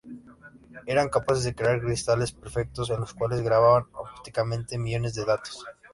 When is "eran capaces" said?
0.87-1.43